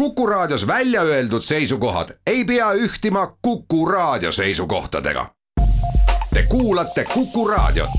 [0.00, 5.26] Kuku Raadios välja öeldud seisukohad ei pea ühtima Kuku Raadio seisukohtadega.
[6.34, 7.90] Te kuulate Kuku Raadiot.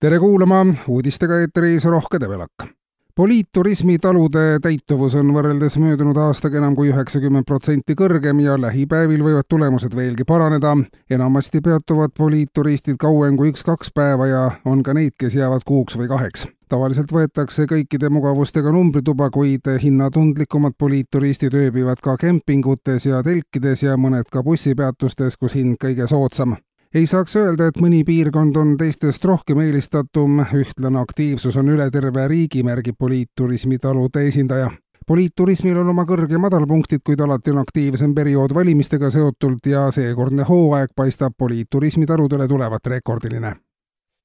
[0.00, 2.76] tere kuulama, uudistega eetris Rohke Debelak
[3.16, 9.48] poliitturismi talude täituvus on võrreldes möödunud aastaga enam kui üheksakümmend protsenti kõrgem ja lähipäevil võivad
[9.48, 10.74] tulemused veelgi paraneda.
[11.10, 16.08] enamasti peatuvad poliitturistid kauem kui üks-kaks päeva ja on ka neid, kes jäävad kuuks või
[16.08, 16.46] kaheks.
[16.68, 24.28] tavaliselt võetakse kõikide mugavustega numbrituba, kuid hinnatundlikumad poliitturistid ööbivad ka kempingutes ja telkides ja mõned
[24.30, 26.56] ka bussipeatustes, kus hind kõige soodsam
[26.94, 32.28] ei saaks öelda, et mõni piirkond on teistest rohkem eelistatum, ühtlane aktiivsus on üle terve
[32.28, 34.70] riigi, märgib poliitturismi talude esindaja.
[35.06, 40.42] poliitturismil on oma kõrg- ja madalpunktid, kuid alati on aktiivsem periood valimistega seotult ja seekordne
[40.42, 43.56] hooaeg paistab poliitturismi taludele tulevat rekordiline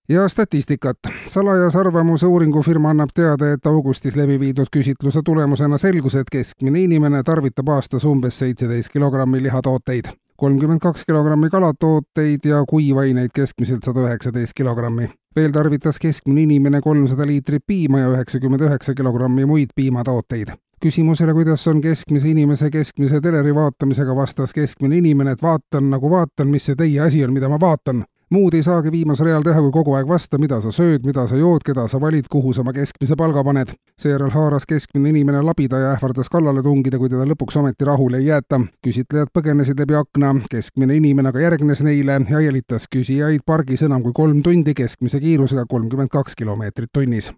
[0.09, 0.97] ja statistikat.
[1.28, 7.23] salajas arvamuse uuringufirma annab teada, et augustis läbi viidud küsitluse tulemusena selgus, et keskmine inimene
[7.23, 10.09] tarvitab aastas umbes seitseteist kilogrammi lihatooteid
[10.42, 15.09] kolmkümmend kaks kilogrammi kalatooteid ja kuivaineid keskmiselt sada üheksateist kilogrammi.
[15.36, 20.50] veel tarvitas keskmine inimene kolmsada liitrit piima ja üheksakümmend üheksa kilogrammi muid piimatooteid
[20.81, 26.47] küsimusele, kuidas on keskmise inimese keskmise teleri vaatamisega, vastas keskmine inimene, et vaatan nagu vaatan,
[26.50, 29.71] mis see teie asi on, mida ma vaatan muud ei saagi viimasel ajal teha, kui
[29.75, 32.73] kogu aeg vasta, mida sa sööd, mida sa jood, keda sa valid, kuhu sa oma
[32.73, 33.73] keskmise palga paned.
[34.01, 38.31] seejärel haaras keskmine inimene labida ja ähvardas kallale tungida, kui teda lõpuks ometi rahule ei
[38.31, 38.61] jäeta.
[38.83, 44.13] küsitlejad põgenesid läbi akna, keskmine inimene aga järgnes neile ja jälitas küsijaid pargis enam kui
[44.13, 47.31] kolm tundi keskmise kiirusega kolmkümmend kaks kilomeetrit tunnis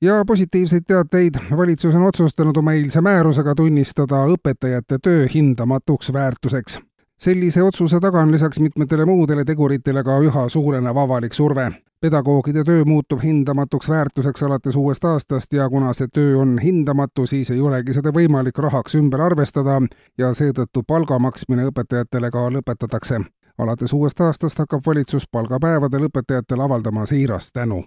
[0.00, 6.78] ja positiivseid teateid, valitsus on otsustanud oma eilse määrusega tunnistada õpetajate töö hindamatuks väärtuseks
[7.18, 11.72] sellise otsuse taga on lisaks mitmetele muudele teguritele ka üha suurenev avalik surve.
[12.00, 17.50] pedagoogide töö muutub hindamatuks väärtuseks alates uuest aastast ja kuna see töö on hindamatu, siis
[17.50, 19.80] ei olegi seda võimalik rahaks ümber arvestada
[20.18, 23.20] ja seetõttu palga maksmine õpetajatele ka lõpetatakse.
[23.58, 27.84] alates uuest aastast hakkab valitsus palgapäevadel õpetajatele avaldama siirast tänu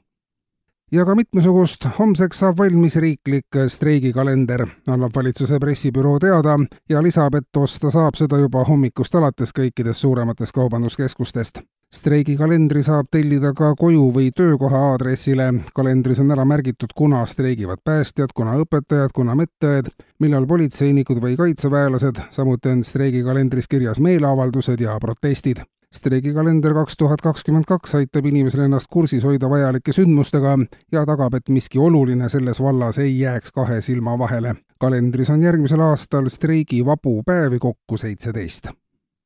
[0.91, 1.87] ja ka mitmesugust.
[1.99, 6.57] homseks saab valmis riiklik streigikalender, annab valitsuse pressibüroo teada
[6.89, 11.61] ja lisab, et osta saab seda juba hommikust alates kõikidest suurematest kaubanduskeskustest.
[11.91, 15.53] streigikalendri saab tellida ka koju või töökoha aadressile.
[15.75, 22.19] kalendris on ära märgitud, kuna streigivad päästjad, kuna õpetajad, kuna medõed, millal politseinikud või kaitseväelased,
[22.29, 25.63] samuti on streigikalendris kirjas meeleavaldused ja protestid
[25.93, 30.57] streigikalender kaks tuhat kakskümmend kaks aitab inimesel ennast kursis hoida vajalike sündmustega
[30.91, 34.55] ja tagab, et miski oluline selles vallas ei jääks kahe silma vahele.
[34.79, 38.67] kalendris on järgmisel aastal streigivabu päevi kokku seitseteist.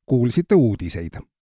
[0.06, 1.22] kuulsite uudiseid